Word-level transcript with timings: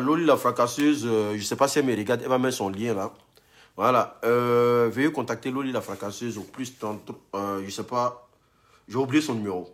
Loli 0.00 0.24
la 0.24 0.36
fracasseuse, 0.36 1.04
euh, 1.06 1.32
je 1.32 1.38
ne 1.38 1.42
sais 1.42 1.56
pas 1.56 1.68
si 1.68 1.78
elle 1.78 1.86
me 1.86 1.96
regarde, 1.96 2.20
elle 2.22 2.28
va 2.28 2.38
mettre 2.38 2.56
son 2.56 2.68
lien 2.68 2.94
là. 2.94 3.12
Voilà. 3.76 4.18
Euh, 4.24 4.90
veuillez 4.92 5.12
contacter 5.12 5.50
Loli 5.50 5.72
la 5.72 5.80
fracasseuse 5.80 6.38
au 6.38 6.42
plus 6.42 6.78
30, 6.78 7.10
euh, 7.34 7.62
je 7.64 7.70
sais 7.70 7.84
pas, 7.84 8.28
j'ai 8.88 8.96
oublié 8.96 9.22
son 9.22 9.34
numéro. 9.34 9.70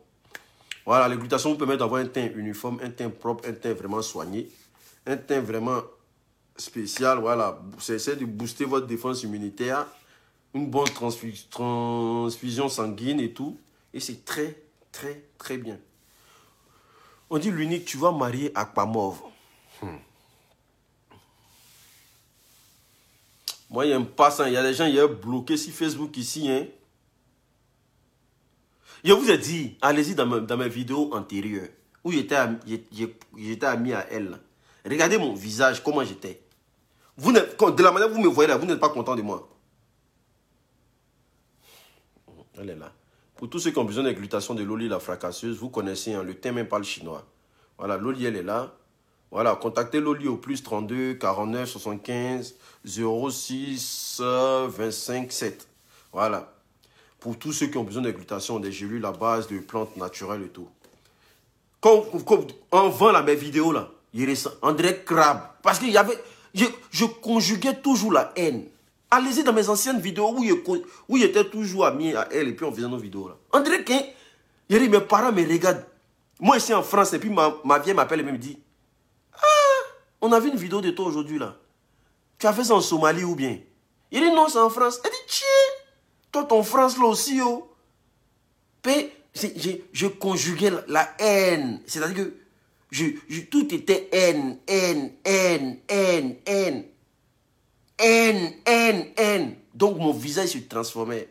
Voilà, 0.85 1.09
les 1.09 1.17
glutations 1.17 1.51
vous 1.51 1.59
permettent 1.59 1.81
d'avoir 1.81 2.01
un 2.01 2.07
teint 2.07 2.29
uniforme, 2.37 2.79
un 2.83 2.91
teint 2.91 3.11
propre, 3.11 3.49
un 3.49 3.53
teint 3.53 3.75
vraiment 3.75 4.03
soigné, 4.03 4.49
un 5.07 5.17
teint 5.17 5.41
vraiment 5.41 5.83
spécial. 6.57 7.19
Voilà, 7.19 7.59
c'est 7.79 8.17
de 8.17 8.25
booster 8.25 8.65
votre 8.65 8.87
défense 8.87 9.25
immunitaire, 9.25 9.87
une 10.55 10.71
bonne 10.71 10.89
transfusion 10.89 12.69
sanguine 12.69 13.19
et 13.21 13.33
tout. 13.33 13.59
Et 13.93 13.99
c'est 13.99 14.25
très, 14.25 14.63
très, 14.93 15.25
très 15.39 15.59
bien. 15.59 15.79
On 17.29 17.39
dit 17.39 17.51
l'unique, 17.51 17.85
tu 17.87 17.97
vas 17.97 18.13
marier 18.13 18.53
Aquamove. 18.55 19.21
Hmm. 19.83 19.97
Moi, 23.77 23.85
il 23.85 23.93
a 23.93 24.01
pas 24.01 24.31
ça. 24.31 24.49
Il 24.49 24.55
y 24.55 24.57
a 24.57 24.63
des 24.63 24.73
gens, 24.73 24.91
qui 24.91 24.99
ont 24.99 25.07
bloqué 25.07 25.59
sur 25.59 25.71
Facebook 25.71 26.17
ici. 26.17 26.51
Hein. 26.51 26.65
Je 29.05 29.13
vous 29.13 29.31
ai 29.31 29.37
dit, 29.37 29.77
allez-y 29.83 30.15
dans, 30.15 30.57
mes 30.57 30.69
vidéos 30.71 31.13
antérieures, 31.13 31.69
où 32.03 32.11
j'étais 32.11 32.37
ami 33.67 33.93
à 33.93 34.07
elle. 34.11 34.41
Regardez 34.83 35.19
mon 35.19 35.35
visage, 35.35 35.83
comment 35.85 36.03
j'étais. 36.03 36.41
Vous 37.19 37.33
de 37.33 37.83
la 37.83 37.93
manière 37.93 38.09
que 38.09 38.15
vous 38.15 38.23
me 38.23 38.29
voyez 38.29 38.49
là, 38.49 38.57
vous 38.57 38.65
n'êtes 38.65 38.81
pas 38.81 38.89
content 38.89 39.15
de 39.15 39.21
moi. 39.21 39.47
Elle 42.59 42.71
est 42.71 42.77
là. 42.77 42.95
Pour 43.35 43.51
tous 43.51 43.59
ceux 43.59 43.73
qui 43.73 43.79
ont 43.79 43.85
besoin 43.85 44.05
d'églutation 44.05 44.55
de 44.55 44.63
Loli 44.63 44.89
la 44.89 45.01
fracasseuse, 45.01 45.59
vous 45.59 45.69
connaissez, 45.69 46.15
hein, 46.15 46.23
le 46.23 46.33
thème 46.33 46.55
même 46.55 46.69
parle 46.69 46.85
chinois. 46.85 47.27
Voilà, 47.77 47.99
Loli, 47.99 48.25
elle 48.25 48.37
est 48.37 48.43
là. 48.43 48.75
Voilà, 49.31 49.55
contactez 49.57 50.01
Loli 50.01 50.29
au 50.29 50.37
plus 50.37 50.63
32 50.63 51.15
49 51.15 51.69
75 51.69 52.55
06 52.85 54.21
25 54.69 55.33
7. 55.33 55.69
Voilà. 56.13 56.53
Pour 57.19 57.39
tous 57.39 57.53
ceux 57.53 57.67
qui 57.67 57.77
ont 57.77 57.85
besoin 57.85 58.03
d'églutation, 58.03 58.61
des 58.61 58.73
gélules 58.73 59.05
à 59.05 59.13
base 59.13 59.49
de 59.49 59.59
plantes 59.59 59.97
naturelles 59.97 60.43
et 60.45 60.49
tout. 60.49 60.69
Quand, 61.81 62.05
on 62.73 62.89
vend 62.89 63.13
là, 63.13 63.23
mes 63.23 63.35
vidéos 63.35 63.73
là, 63.73 63.91
il 64.15 64.29
est 64.31 64.49
André 64.63 65.03
Crabe. 65.05 65.41
Parce 65.63 65.79
qu'il 65.79 65.91
y 65.91 65.99
avait. 65.99 66.19
Je, 66.55 66.65
je 66.91 67.05
conjuguais 67.05 67.75
toujours 67.75 68.13
la 68.13 68.33
haine. 68.37 68.65
Allez-y 69.11 69.45
dans 69.45 69.53
mes 69.53 69.69
anciennes 69.69 70.01
vidéos 70.01 70.35
où 71.09 71.17
était 71.17 71.45
toujours 71.45 71.87
ami 71.87 72.15
à 72.15 72.29
elle 72.33 72.49
et 72.49 72.53
puis 72.53 72.65
on 72.65 72.73
faisait 72.73 72.89
nos 72.89 72.97
vidéos 72.97 73.29
là. 73.29 73.37
André 73.53 73.85
Quin, 73.85 74.01
il 74.69 74.79
dit, 74.79 74.89
mes 74.89 75.01
parents 75.01 75.33
me 75.33 75.47
regardent. 75.47 75.85
Moi 76.41 76.57
ici 76.57 76.75
en 76.75 76.83
France, 76.83 77.13
et 77.13 77.19
puis 77.19 77.31
ma, 77.31 77.55
ma 77.65 77.79
vieille 77.79 77.95
m'appelle 77.95 78.21
et 78.21 78.25
me 78.25 78.37
dit, 78.37 78.59
on 80.27 80.33
a 80.33 80.41
vu 80.41 80.49
une 80.49 80.57
vidéo 80.57 80.81
de 80.81 80.91
toi 80.91 81.07
aujourd'hui 81.07 81.39
là. 81.39 81.57
Tu 82.39 82.47
as 82.47 82.53
fait 82.53 82.65
ça 82.65 82.75
en 82.75 82.81
Somalie 82.81 83.25
ou 83.25 83.35
bien? 83.35 83.59
Il 84.11 84.21
dit 84.21 84.31
non, 84.31 84.49
c'est 84.49 84.59
en 84.59 84.71
France. 84.71 85.01
Elle 85.05 85.11
dit, 85.11 85.17
tiens, 85.29 85.47
toi 86.33 86.45
ton 86.45 86.63
France 86.63 86.99
là 86.99 87.07
aussi, 87.07 87.41
oh. 87.41 87.71
je, 88.85 89.71
je 89.93 90.07
conjuguais 90.07 90.73
la 90.89 91.15
haine. 91.19 91.81
C'est-à-dire 91.87 92.17
que 92.17 92.35
je, 92.91 93.41
tout 93.51 93.75
était 93.75 94.09
haine, 94.13 94.59
haine, 94.67 95.13
haine, 95.25 95.79
haine, 95.89 96.37
haine. 96.47 96.85
Haine, 97.99 98.53
haine, 98.67 99.07
haine. 99.17 99.57
Donc 99.75 99.99
mon 99.99 100.13
visage 100.13 100.51
se 100.51 100.59
transformait. 100.59 101.29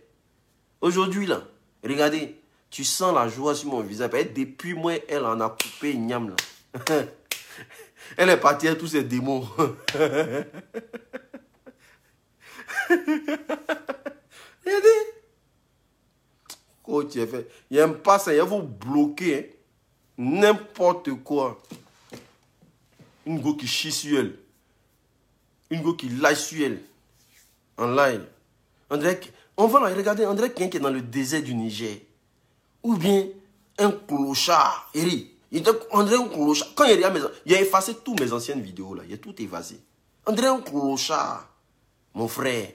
Aujourd'hui, 0.81 1.27
là, 1.27 1.43
regardez, 1.83 2.39
tu 2.69 2.83
sens 2.83 3.13
la 3.13 3.27
joie 3.27 3.55
sur 3.55 3.69
mon 3.69 3.81
visage. 3.81 4.09
Depuis 4.35 4.73
moi, 4.73 4.93
elle 5.07 5.25
en 5.25 5.39
a 5.41 5.49
coupé 5.49 5.91
une 5.91 6.09
là. 6.09 6.35
elle 8.17 8.29
est 8.29 8.37
partie 8.37 8.67
à 8.67 8.75
tous 8.75 8.87
ces 8.87 9.03
démons. 9.03 9.47
Oh, 16.87 17.03
tu 17.03 17.25
fait. 17.25 17.49
Il 17.71 17.77
y 17.77 17.79
a 17.81 17.85
un 17.85 17.89
passe, 17.89 18.27
il 18.27 18.37
va 18.37 18.43
vous 18.43 18.61
bloquer. 18.61 19.39
Hein. 19.39 19.51
N'importe 20.19 21.11
quoi. 21.23 21.61
Une 23.25 23.41
go 23.41 23.55
qui 23.55 23.65
chie 23.65 23.91
sur 23.91 24.19
elle 24.19 24.35
une 25.69 25.81
go 25.81 25.93
qui 25.93 26.09
lâche 26.09 26.39
sur 26.39 26.65
elle. 26.65 26.81
En 27.77 27.87
live. 27.87 28.25
Dirait 28.91 29.19
on 29.57 29.67
va 29.67 29.79
regarder, 29.93 30.25
dirait 30.35 30.49
quelqu'un 30.51 30.69
qui 30.69 30.77
est 30.77 30.81
dans 30.81 30.89
le 30.89 31.01
désert 31.01 31.41
du 31.43 31.53
Niger. 31.53 31.97
Ou 32.83 32.95
bien 32.95 33.27
un 33.77 33.91
clochard. 33.91 34.89
Il 34.93 35.27
clochard. 35.63 36.73
Quand 36.75 36.85
il 36.85 37.03
a, 37.03 37.13
il 37.45 37.55
a 37.55 37.61
effacé 37.61 37.95
toutes 37.95 38.19
mes 38.19 38.31
anciennes 38.31 38.61
vidéos 38.61 38.93
là. 38.93 39.03
Il 39.07 39.13
a 39.13 39.17
tout 39.17 39.35
effacé. 39.41 39.79
Un 40.25 40.61
clochard. 40.61 41.47
Mon 42.13 42.27
frère. 42.27 42.69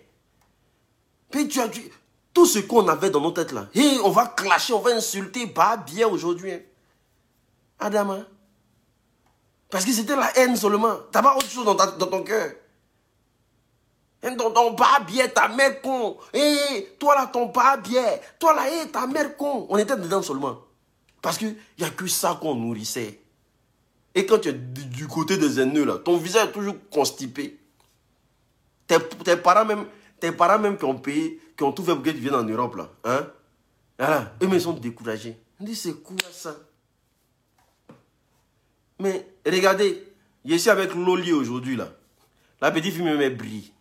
Puis 1.30 1.48
tu 1.48 1.60
as 1.60 1.69
tout 2.32 2.46
ce 2.46 2.58
qu'on 2.60 2.86
avait 2.88 3.10
dans 3.10 3.20
nos 3.20 3.30
têtes 3.32 3.52
là. 3.52 3.69
Et 3.74 3.98
on 4.04 4.10
va 4.10 4.26
clasher, 4.26 4.72
on 4.72 4.80
va 4.80 4.90
insulter, 4.90 5.46
pas 5.46 5.76
bien 5.76 6.08
aujourd'hui. 6.08 6.52
Hein. 6.52 6.60
Adama. 7.78 8.19
Parce 9.70 9.84
que 9.84 9.92
c'était 9.92 10.16
la 10.16 10.36
haine 10.36 10.56
seulement. 10.56 10.96
T'as 11.12 11.22
pas 11.22 11.36
autre 11.36 11.48
chose 11.48 11.64
dans, 11.64 11.76
ton 11.76 12.22
cœur. 12.22 12.52
Ton, 14.22 14.74
pas 14.74 15.00
bien, 15.06 15.28
ta 15.28 15.48
mère 15.48 15.80
con. 15.80 16.19
Eh, 16.34 16.96
toi 16.98 17.14
là, 17.14 17.26
ton 17.26 17.48
pas 17.48 17.76
bien. 17.76 18.04
Toi 18.38 18.54
là, 18.54 18.62
eh, 18.69 18.88
ta 18.88 19.06
mère 19.06 19.36
con. 19.36 19.66
On 19.70 19.78
était 19.78 19.96
dedans 19.96 20.22
seulement. 20.22 20.58
Parce 21.22 21.38
qu'il 21.38 21.56
n'y 21.78 21.84
a 21.84 21.91
que 21.91 22.06
ça 22.06 22.38
qu'on 22.41 22.54
nourrissait. 22.54 23.20
Et 24.14 24.26
quand 24.26 24.38
tu 24.38 24.48
es 24.48 24.53
du 24.53 25.06
côté 25.06 25.36
des 25.36 25.60
ennemis, 25.60 25.84
là, 25.84 25.98
ton 25.98 26.16
visage 26.16 26.48
est 26.48 26.53
toujours 26.53 26.76
constipé. 26.91 27.58
Tes, 28.86 28.97
tes, 29.25 29.36
parents 29.36 29.64
même, 29.64 29.86
tes 30.19 30.32
parents 30.32 30.58
même 30.58 30.76
qui 30.76 30.84
ont 30.84 30.98
payé, 30.98 31.41
qui 31.56 31.62
ont 31.62 31.72
tout 31.72 31.84
fait 31.84 31.94
pour 31.94 32.03
que 32.03 32.10
tu 32.10 32.16
viennes 32.16 32.34
en 32.34 32.42
Europe, 32.42 32.76
là. 32.76 32.91
Hein? 33.04 33.26
Eux, 34.42 34.48
ils 34.50 34.60
sont 34.60 34.72
découragés. 34.72 35.38
On 35.60 35.64
dit, 35.64 35.76
c'est 35.76 36.03
quoi 36.03 36.16
ça? 36.32 36.56
Mais 38.98 39.26
regardez, 39.47 40.02
je 40.44 40.56
suis 40.56 40.70
avec 40.70 40.94
Loli 40.94 41.32
aujourd'hui, 41.32 41.76
là. 41.76 41.88
La 42.60 42.70
petite 42.70 42.94
fille 42.94 43.02
me 43.02 43.31
brille 43.31 43.72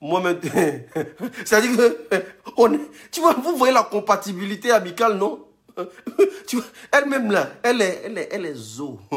moi-même. 0.00 0.40
C'est-à-dire 1.44 1.76
que, 1.76 2.24
on, 2.56 2.78
tu 3.10 3.20
vois, 3.20 3.34
vous 3.34 3.56
voyez 3.56 3.74
la 3.74 3.82
compatibilité 3.82 4.70
amicale, 4.70 5.16
non? 5.16 5.45
tu 6.46 6.56
vois, 6.56 6.64
Elle-même 6.92 7.30
là, 7.30 7.50
elle 7.62 7.82
est, 7.82 8.02
elle 8.04 8.18
est, 8.18 8.28
elle 8.32 8.46
est 8.46 8.54
zo. 8.54 8.98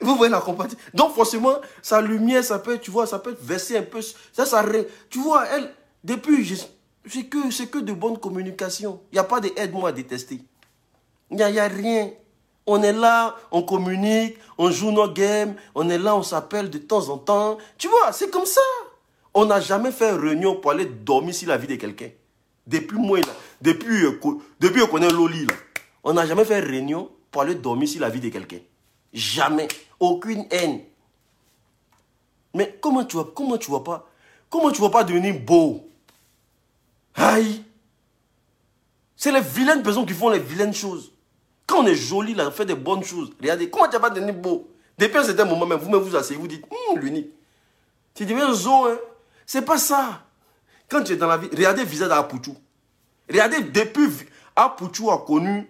Vous 0.00 0.16
voyez 0.16 0.30
la 0.30 0.40
compatibilité. 0.40 0.90
Donc 0.94 1.14
forcément, 1.14 1.56
sa 1.80 2.00
lumière, 2.00 2.44
ça 2.44 2.58
peut, 2.58 2.78
tu 2.78 2.90
vois, 2.90 3.06
ça 3.06 3.18
peut 3.18 3.36
verser 3.40 3.78
un 3.78 3.82
peu. 3.82 4.00
Ça, 4.02 4.44
ça, 4.44 4.64
tu 5.08 5.20
vois, 5.20 5.46
elle, 5.46 5.72
depuis, 6.04 6.66
c'est 7.08 7.24
que, 7.24 7.50
c'est 7.50 7.68
que 7.68 7.78
de 7.78 7.92
bonnes 7.92 8.18
communications. 8.18 9.00
Il 9.12 9.14
n'y 9.14 9.20
a 9.20 9.24
pas 9.24 9.40
d'aide-moi 9.40 9.90
à 9.90 9.92
détester. 9.92 10.42
Il 11.30 11.36
n'y 11.36 11.42
a, 11.42 11.64
a 11.64 11.68
rien. 11.68 12.10
On 12.66 12.82
est 12.82 12.92
là, 12.92 13.36
on 13.52 13.62
communique, 13.62 14.36
on 14.58 14.72
joue 14.72 14.90
nos 14.90 15.08
games, 15.08 15.54
on 15.74 15.88
est 15.88 15.98
là, 15.98 16.16
on 16.16 16.24
s'appelle 16.24 16.68
de 16.68 16.78
temps 16.78 17.08
en 17.08 17.18
temps. 17.18 17.58
Tu 17.78 17.86
vois, 17.86 18.12
c'est 18.12 18.28
comme 18.28 18.44
ça. 18.44 18.60
On 19.38 19.44
n'a 19.44 19.60
jamais 19.60 19.92
fait 19.92 20.12
réunion 20.12 20.56
pour 20.56 20.70
aller 20.70 20.86
dormir 20.86 21.34
sur 21.34 21.50
la 21.50 21.58
vie 21.58 21.66
de 21.66 21.74
quelqu'un. 21.74 22.08
Depuis 22.66 22.96
moi, 22.96 23.18
depuis, 23.60 24.06
euh, 24.06 24.18
depuis 24.58 24.88
qu'on 24.88 25.02
est 25.02 25.12
Loli, 25.12 25.44
là, 25.44 25.52
on 26.02 26.14
n'a 26.14 26.26
jamais 26.26 26.46
fait 26.46 26.58
réunion 26.58 27.10
pour 27.30 27.42
aller 27.42 27.54
dormir 27.54 27.86
sur 27.86 28.00
la 28.00 28.08
vie 28.08 28.18
de 28.18 28.30
quelqu'un. 28.30 28.60
Jamais. 29.12 29.68
Aucune 30.00 30.46
haine. 30.50 30.80
Mais 32.54 32.78
comment 32.80 33.04
tu 33.04 33.16
vois, 33.16 33.30
comment 33.34 33.58
tu 33.58 33.68
vois 33.68 33.84
pas, 33.84 34.08
comment 34.48 34.70
tu 34.70 34.80
vas 34.80 34.88
pas 34.88 35.04
devenir 35.04 35.38
beau? 35.38 35.86
Aïe. 37.14 37.62
C'est 39.16 39.32
les 39.32 39.42
vilaines 39.42 39.82
personnes 39.82 40.06
qui 40.06 40.14
font 40.14 40.30
les 40.30 40.38
vilaines 40.38 40.72
choses. 40.72 41.12
Quand 41.66 41.82
on 41.82 41.86
est 41.86 41.94
joli, 41.94 42.32
là, 42.32 42.48
on 42.48 42.52
fait 42.52 42.64
des 42.64 42.74
bonnes 42.74 43.04
choses. 43.04 43.32
Regardez, 43.38 43.68
comment 43.68 43.86
tu 43.86 43.96
n'as 43.96 44.00
pas 44.00 44.08
donné 44.08 44.32
beau? 44.32 44.66
Depuis 44.96 45.18
un 45.18 45.24
certain 45.24 45.44
moment, 45.44 45.66
même, 45.66 45.78
vous-même 45.78 46.00
vous 46.00 46.16
asseyez, 46.16 46.40
vous 46.40 46.48
dites, 46.48 46.64
hum, 46.70 46.98
l'unique. 46.98 47.28
Tu 48.14 48.24
deviens 48.24 48.50
zo, 48.54 48.86
hein. 48.86 48.96
C'est 49.46 49.62
pas 49.62 49.78
ça. 49.78 50.22
Quand 50.88 51.02
tu 51.02 51.12
es 51.12 51.16
dans 51.16 51.28
la 51.28 51.36
vie, 51.36 51.48
regardez 51.52 51.82
le 51.82 51.88
visage 51.88 52.08
d'Apuchou. 52.08 52.56
Regardez, 53.28 53.60
depuis 53.60 54.08
Apuchou 54.54 55.10
a 55.10 55.18
connu 55.18 55.68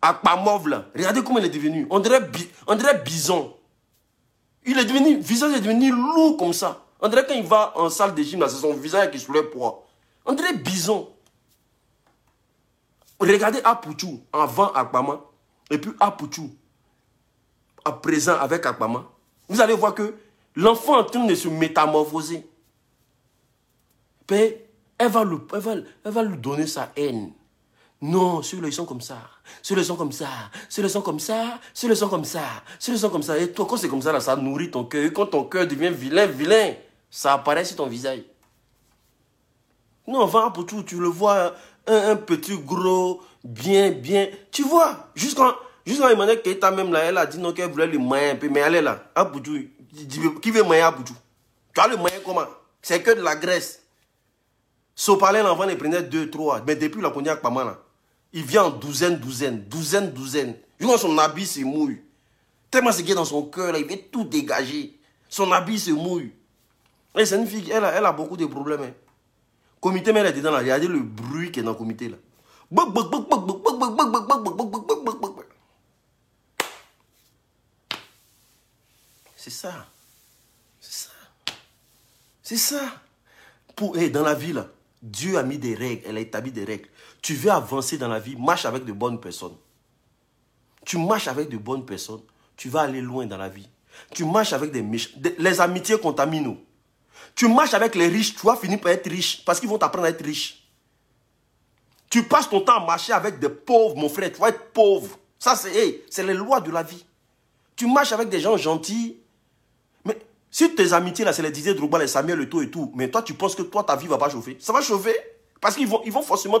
Akpamov, 0.00 0.68
là. 0.68 0.86
Regardez 0.94 1.22
comment 1.22 1.38
il 1.38 1.46
est 1.46 1.50
devenu. 1.50 1.86
On 1.90 2.00
bison. 3.04 3.54
Il 4.64 4.78
est 4.78 4.84
devenu, 4.84 5.16
le 5.16 5.22
visage 5.22 5.54
est 5.54 5.60
devenu 5.60 5.90
lourd 5.90 6.36
comme 6.36 6.52
ça. 6.52 6.84
On 7.00 7.10
quand 7.10 7.22
il 7.30 7.44
va 7.44 7.72
en 7.76 7.90
salle 7.90 8.14
de 8.14 8.22
gym, 8.22 8.44
c'est 8.48 8.56
son 8.56 8.74
visage 8.74 9.10
qui 9.10 9.18
soulève 9.18 9.50
poids. 9.50 9.86
On 10.24 10.32
dirait 10.32 10.54
bison. 10.54 11.08
Regardez 13.20 13.60
Apuchou 13.64 14.20
avant 14.32 14.72
Akpama 14.72 15.20
et 15.70 15.78
puis 15.78 15.92
Apuchou 15.98 16.50
à 17.84 17.92
présent 17.92 18.36
avec 18.38 18.64
Akpama. 18.66 19.04
Vous 19.48 19.60
allez 19.60 19.74
voir 19.74 19.94
que 19.94 20.14
l'enfant 20.54 20.96
est 20.96 21.00
en 21.00 21.04
train 21.04 21.24
de 21.24 21.34
se 21.34 21.48
métamorphoser. 21.48 22.46
Elle 24.30 25.08
va, 25.08 25.24
lui, 25.24 25.38
elle, 25.52 26.12
va, 26.12 26.22
lui 26.22 26.36
donner 26.36 26.66
sa 26.66 26.92
haine. 26.96 27.32
Non, 28.00 28.42
ceux-là, 28.42 28.68
ils 28.68 28.72
sont 28.72 28.84
comme 28.84 29.00
ça. 29.00 29.18
Ceux-là, 29.62 29.82
ils 29.82 29.84
sont 29.84 29.96
comme 29.96 30.12
ça. 30.12 30.28
Ceux-là, 30.68 30.88
ils 30.88 30.90
sont 30.90 31.02
comme 31.02 31.18
ça. 31.18 31.58
Ceux-là, 31.74 31.94
ils 31.94 31.96
sont 31.96 32.08
comme 32.08 32.24
ça. 32.24 32.40
Ceux-là, 32.78 32.98
sont 32.98 33.10
comme 33.10 33.22
ça. 33.22 33.38
Et 33.38 33.52
toi, 33.52 33.66
quand 33.68 33.76
c'est 33.76 33.88
comme 33.88 34.02
ça, 34.02 34.12
là, 34.12 34.20
ça 34.20 34.36
nourrit 34.36 34.70
ton 34.70 34.84
cœur. 34.84 35.04
Et 35.04 35.12
quand 35.12 35.26
ton 35.26 35.44
cœur 35.44 35.66
devient 35.66 35.90
vilain, 35.90 36.26
vilain, 36.26 36.74
ça 37.10 37.34
apparaît 37.34 37.64
sur 37.64 37.76
ton 37.76 37.86
visage. 37.86 38.20
Non, 40.06 40.26
va 40.26 40.50
pour 40.50 40.64
tout, 40.64 40.82
tu 40.84 40.98
le 40.98 41.08
vois, 41.08 41.54
un, 41.86 42.16
petit 42.16 42.56
gros, 42.58 43.20
bien, 43.44 43.90
bien. 43.90 44.28
Tu 44.50 44.62
vois, 44.62 45.10
jusqu'en 45.14 45.52
jusqu'en 45.84 46.08
Emmanuel 46.08 46.40
Keita 46.42 46.70
même 46.70 46.92
là, 46.92 47.00
elle 47.00 47.18
a 47.18 47.26
dit 47.26 47.38
non 47.38 47.52
qu'elle 47.52 47.70
voulait 47.70 47.86
le 47.86 47.98
moyen 47.98 48.32
un 48.32 48.36
peu, 48.36 48.48
mais 48.48 48.60
elle 48.60 48.76
est 48.76 48.82
là. 48.82 49.10
Qui 50.42 50.50
veut 50.50 50.62
moyen 50.62 50.86
Aboutou 50.86 51.14
Tu 51.74 51.80
as 51.80 51.88
le 51.88 51.96
moyen 51.96 52.16
comment? 52.24 52.46
C'est 52.80 53.02
que 53.02 53.10
de 53.10 53.22
la 53.22 53.36
graisse. 53.36 53.82
Sopalin, 54.98 55.44
l'enfant, 55.44 55.68
il 55.68 55.78
prenait 55.78 56.02
deux, 56.02 56.28
trois. 56.28 56.60
Mais 56.66 56.74
depuis 56.74 57.00
la 57.00 57.10
cognac, 57.10 57.40
pas 57.40 57.50
mal. 57.50 57.76
Il 58.32 58.42
vient 58.42 58.64
en 58.64 58.70
douzaine, 58.70 59.16
douzaine, 59.16 59.62
douzaine, 59.62 60.10
douzaine. 60.10 60.56
vois 60.80 60.98
son 60.98 61.16
habit 61.18 61.46
se 61.46 61.60
mouille. 61.60 62.02
Tellement 62.68 62.90
c'est 62.90 63.04
qui 63.04 63.12
est 63.12 63.14
dans 63.14 63.24
son 63.24 63.44
cœur, 63.44 63.76
il 63.78 63.86
veut 63.86 64.00
tout 64.10 64.24
dégager. 64.24 64.98
Son 65.28 65.52
habit 65.52 65.78
se 65.78 65.92
mouille. 65.92 66.32
C'est 67.14 67.36
une 67.36 67.46
fille, 67.46 67.70
elle 67.70 67.84
a, 67.84 68.12
beaucoup 68.12 68.36
de 68.36 68.44
problèmes. 68.46 68.82
Hein. 68.82 68.92
Comité, 69.80 70.12
mais 70.12 70.18
elle 70.18 70.26
est 70.26 70.32
dedans 70.32 70.50
là. 70.50 70.58
Regardez 70.58 70.88
le 70.88 70.98
bruit 70.98 71.52
qui 71.52 71.60
est 71.60 71.62
dans 71.62 71.70
le 71.70 71.76
comité 71.76 72.08
là. 72.08 72.16
C'est 79.36 79.50
ça. 79.50 79.86
C'est 80.80 80.92
ça. 80.92 81.10
C'est 82.42 82.56
ça. 82.56 82.80
Pour, 83.76 83.96
dans 83.96 84.24
la 84.24 84.34
vie 84.34 84.52
là, 84.52 84.66
Dieu 85.02 85.38
a 85.38 85.42
mis 85.42 85.58
des 85.58 85.74
règles, 85.74 86.02
elle 86.06 86.16
a 86.16 86.20
établi 86.20 86.50
des 86.50 86.64
règles. 86.64 86.88
Tu 87.22 87.34
veux 87.34 87.50
avancer 87.50 87.98
dans 87.98 88.08
la 88.08 88.18
vie, 88.18 88.36
marche 88.36 88.64
avec 88.64 88.84
de 88.84 88.92
bonnes 88.92 89.20
personnes. 89.20 89.56
Tu 90.84 90.98
marches 90.98 91.28
avec 91.28 91.48
de 91.48 91.56
bonnes 91.56 91.84
personnes, 91.84 92.22
tu 92.56 92.68
vas 92.68 92.82
aller 92.82 93.00
loin 93.00 93.26
dans 93.26 93.36
la 93.36 93.48
vie. 93.48 93.68
Tu 94.14 94.24
marches 94.24 94.52
avec 94.52 94.70
des 94.72 94.82
méchants. 94.82 95.18
Les 95.38 95.60
amitiés 95.60 95.98
contaminent. 95.98 96.56
Tu 97.34 97.48
marches 97.48 97.74
avec 97.74 97.94
les 97.94 98.08
riches, 98.08 98.34
tu 98.36 98.46
vas 98.46 98.56
finir 98.56 98.80
par 98.80 98.92
être 98.92 99.08
riche 99.08 99.44
parce 99.44 99.60
qu'ils 99.60 99.68
vont 99.68 99.78
t'apprendre 99.78 100.06
à 100.06 100.10
être 100.10 100.24
riche. 100.24 100.64
Tu 102.10 102.22
passes 102.22 102.48
ton 102.48 102.60
temps 102.60 102.82
à 102.82 102.86
marcher 102.86 103.12
avec 103.12 103.38
des 103.38 103.48
pauvres, 103.48 103.96
mon 103.96 104.08
frère, 104.08 104.32
tu 104.32 104.40
vas 104.40 104.48
être 104.48 104.72
pauvre. 104.72 105.18
Ça, 105.38 105.54
c'est 105.56 106.22
les 106.22 106.34
lois 106.34 106.60
de 106.60 106.70
la 106.70 106.82
vie. 106.82 107.04
Tu 107.76 107.86
marches 107.86 108.12
avec 108.12 108.28
des 108.28 108.40
gens 108.40 108.56
gentils. 108.56 109.17
Si 110.50 110.74
tes 110.74 110.92
amitiés, 110.92 111.24
là, 111.24 111.32
c'est 111.32 111.42
les 111.42 111.50
Didier 111.50 111.74
Drogba, 111.74 111.98
les 111.98 112.06
Samuel 112.06 112.38
Le 112.38 112.62
et 112.62 112.70
tout, 112.70 112.90
mais 112.94 113.10
toi, 113.10 113.22
tu 113.22 113.34
penses 113.34 113.54
que 113.54 113.62
toi, 113.62 113.84
ta 113.84 113.96
vie 113.96 114.06
ne 114.06 114.10
va 114.10 114.18
pas 114.18 114.30
chauffer? 114.30 114.56
Ça 114.60 114.72
va 114.72 114.80
chauffer? 114.80 115.14
Parce 115.60 115.74
qu'ils 115.74 115.88
vont, 115.88 116.00
ils 116.04 116.12
vont 116.12 116.22
forcément 116.22 116.58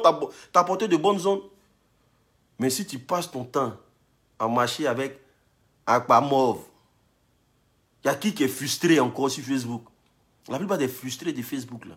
t'apporter 0.52 0.88
de 0.88 0.96
bonnes 0.96 1.18
zones. 1.18 1.40
Mais 2.58 2.70
si 2.70 2.84
tu 2.86 2.98
passes 2.98 3.30
ton 3.30 3.44
temps 3.44 3.76
à 4.38 4.48
marcher 4.48 4.86
avec 4.86 5.20
Aquamov, 5.86 6.58
il 8.04 8.08
y 8.08 8.10
a 8.10 8.14
qui 8.14 8.34
qui 8.34 8.44
est 8.44 8.48
frustré 8.48 9.00
encore 9.00 9.30
sur 9.30 9.44
Facebook? 9.44 9.84
La 10.48 10.58
plupart 10.58 10.78
des 10.78 10.88
frustrés 10.88 11.32
de 11.32 11.42
Facebook, 11.42 11.84
là. 11.86 11.96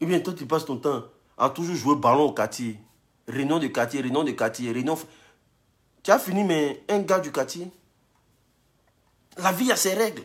Et 0.00 0.06
bien, 0.06 0.20
toi, 0.20 0.32
tu 0.32 0.46
passes 0.46 0.64
ton 0.64 0.76
temps 0.76 1.04
à 1.36 1.50
toujours 1.50 1.74
jouer 1.74 1.96
ballon 1.96 2.24
au 2.24 2.32
quartier. 2.32 2.78
Réunion 3.26 3.58
de 3.58 3.66
quartier, 3.66 4.00
réunion 4.00 4.24
de 4.24 4.30
quartier, 4.30 4.70
réunion... 4.72 4.96
Tu 6.02 6.10
as 6.10 6.18
fini, 6.18 6.44
mais 6.44 6.82
un 6.88 7.00
gars 7.00 7.18
du 7.18 7.32
quartier. 7.32 7.70
La 9.36 9.52
vie 9.52 9.70
a 9.70 9.76
ses 9.76 9.94
règles. 9.94 10.22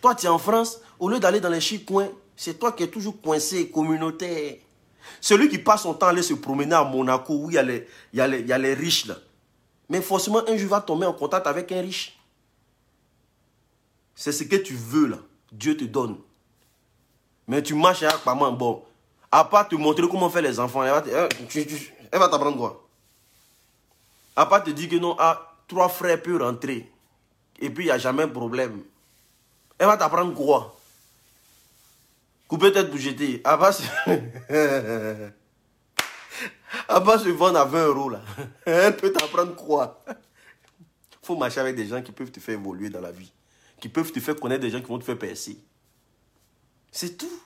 Toi, 0.00 0.14
tu 0.14 0.26
es 0.26 0.28
en 0.28 0.38
France, 0.38 0.80
au 0.98 1.08
lieu 1.08 1.20
d'aller 1.20 1.40
dans 1.40 1.50
les 1.50 1.60
chic 1.60 1.84
coins, 1.84 2.08
c'est 2.36 2.58
toi 2.58 2.72
qui 2.72 2.82
es 2.82 2.88
toujours 2.88 3.20
coincé, 3.20 3.70
communautaire. 3.70 4.56
Celui 5.20 5.48
qui 5.48 5.58
passe 5.58 5.82
son 5.82 5.94
temps 5.94 6.06
à 6.06 6.10
aller 6.10 6.22
se 6.22 6.34
promener 6.34 6.74
à 6.74 6.84
Monaco, 6.84 7.34
où 7.34 7.50
il 7.50 7.54
y 7.54 7.58
a 7.58 7.66
les, 8.28 8.74
riches 8.74 9.06
là. 9.06 9.16
Mais 9.88 10.00
forcément, 10.00 10.40
un 10.48 10.56
jour 10.56 10.70
va 10.70 10.80
tomber 10.80 11.06
en 11.06 11.12
contact 11.12 11.46
avec 11.46 11.70
un 11.72 11.80
riche. 11.80 12.18
C'est 14.14 14.32
ce 14.32 14.44
que 14.44 14.56
tu 14.56 14.74
veux 14.74 15.08
là. 15.08 15.18
Dieu 15.52 15.76
te 15.76 15.84
donne. 15.84 16.16
Mais 17.48 17.62
tu 17.62 17.74
marches 17.74 18.04
avec 18.04 18.24
maman, 18.24 18.52
bon. 18.52 18.82
À 19.32 19.44
part 19.44 19.68
te 19.68 19.74
montrer 19.74 20.08
comment 20.08 20.30
faire 20.30 20.42
les 20.42 20.60
enfants, 20.60 20.84
elle 20.84 22.18
va 22.18 22.28
t'apprendre 22.28 22.56
quoi? 22.56 22.86
À 24.36 24.46
part 24.46 24.62
te 24.62 24.70
dire 24.70 24.88
que 24.88 24.96
non, 24.96 25.16
ah, 25.18 25.56
trois 25.66 25.88
frères 25.88 26.22
peuvent 26.22 26.40
rentrer. 26.40 26.90
Et 27.58 27.70
puis 27.70 27.84
il 27.84 27.86
n'y 27.88 27.92
a 27.92 27.98
jamais 27.98 28.26
de 28.26 28.32
problème. 28.32 28.82
Elle 29.80 29.86
va 29.86 29.96
t'apprendre 29.96 30.34
quoi? 30.34 30.78
Couper 32.46 32.70
tête 32.70 32.90
pour 32.90 32.98
jeter. 32.98 33.40
Abba 33.44 33.72
se... 33.72 33.82
se 37.24 37.28
vendre 37.30 37.58
à 37.58 37.64
20 37.64 37.86
euros 37.86 38.10
là. 38.10 38.20
Elle 38.66 38.94
peut 38.94 39.10
t'apprendre 39.10 39.56
quoi? 39.56 40.04
Faut 41.22 41.34
marcher 41.34 41.60
avec 41.60 41.76
des 41.76 41.86
gens 41.86 42.02
qui 42.02 42.12
peuvent 42.12 42.30
te 42.30 42.40
faire 42.40 42.58
évoluer 42.58 42.90
dans 42.90 43.00
la 43.00 43.10
vie. 43.10 43.32
Qui 43.80 43.88
peuvent 43.88 44.12
te 44.12 44.20
faire 44.20 44.36
connaître 44.36 44.60
des 44.60 44.68
gens 44.70 44.82
qui 44.82 44.86
vont 44.86 44.98
te 44.98 45.04
faire 45.04 45.18
percer. 45.18 45.58
C'est 46.92 47.16
tout. 47.16 47.40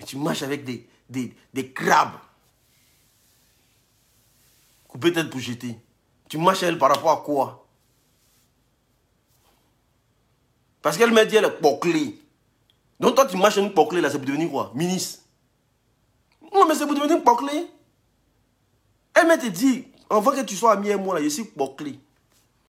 Mais 0.00 0.06
tu 0.06 0.16
marches 0.16 0.42
avec 0.42 0.64
des, 0.64 0.88
des, 1.08 1.32
des 1.54 1.70
crabes. 1.70 2.18
Couper 4.88 5.12
tête 5.12 5.30
pour 5.30 5.38
jeter. 5.38 5.78
Tu 6.28 6.38
marches 6.38 6.64
avec 6.64 6.72
elle 6.72 6.78
par 6.80 6.92
rapport 6.92 7.12
à 7.12 7.18
quoi? 7.18 7.65
Parce 10.86 10.98
qu'elle 10.98 11.10
m'a 11.10 11.24
dit 11.24 11.34
elle 11.34 11.46
est 11.46 11.50
poclée. 11.50 12.16
Donc 13.00 13.16
toi, 13.16 13.26
tu 13.26 13.36
marches 13.36 13.56
une 13.56 13.72
poclée 13.72 14.00
là, 14.00 14.08
c'est 14.08 14.18
pour 14.18 14.26
devenir 14.28 14.48
quoi? 14.48 14.70
Ministre. 14.72 15.18
Non, 16.54 16.64
mais 16.64 16.76
c'est 16.76 16.86
pour 16.86 16.94
devenir 16.94 17.24
poclé. 17.24 17.66
Elle 19.12 19.26
m'a 19.26 19.36
dit, 19.36 19.88
en 20.08 20.22
que 20.22 20.42
tu 20.42 20.54
sois 20.54 20.74
ami 20.74 20.90
et 20.90 20.94
moi 20.94 21.16
là, 21.18 21.24
je 21.24 21.28
suis 21.28 21.42
poclé. 21.42 21.98